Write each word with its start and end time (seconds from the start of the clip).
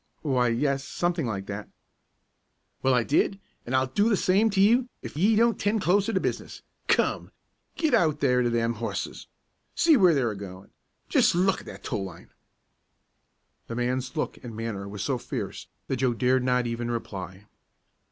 "Why, 0.23 0.47
yes; 0.47 0.83
something 0.83 1.27
like 1.27 1.45
that." 1.45 1.69
"Well, 2.81 2.95
I 2.95 3.03
did, 3.03 3.39
an' 3.67 3.75
I'll 3.75 3.85
do 3.85 4.09
the 4.09 4.17
same 4.17 4.49
to 4.49 4.59
you 4.59 4.87
ef 5.03 5.15
ye 5.15 5.35
don't 5.35 5.59
'ten' 5.59 5.79
closer 5.79 6.11
to 6.11 6.19
business. 6.19 6.63
Come! 6.87 7.29
Git 7.75 7.93
out 7.93 8.19
there 8.19 8.41
to 8.41 8.49
them 8.49 8.73
horses! 8.73 9.27
See 9.75 9.93
w'ere 9.93 10.15
they're 10.15 10.31
a 10.31 10.35
goin'! 10.35 10.71
Jest 11.07 11.35
look 11.35 11.59
at 11.59 11.65
that 11.67 11.83
tow 11.83 11.99
line!" 12.01 12.31
The 13.67 13.75
man's 13.75 14.17
look 14.17 14.43
and 14.43 14.55
manner 14.55 14.87
were 14.87 14.97
so 14.97 15.19
fierce 15.19 15.67
that 15.85 15.97
Joe 15.97 16.15
dared 16.15 16.43
not 16.43 16.65
even 16.65 16.89
reply. 16.89 17.45